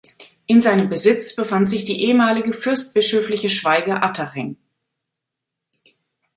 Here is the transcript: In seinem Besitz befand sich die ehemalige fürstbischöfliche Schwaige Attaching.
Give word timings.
In 0.47 0.61
seinem 0.61 0.89
Besitz 0.89 1.35
befand 1.35 1.69
sich 1.69 1.85
die 1.85 2.03
ehemalige 2.05 2.53
fürstbischöfliche 2.53 3.51
Schwaige 3.51 4.01
Attaching. 4.01 4.57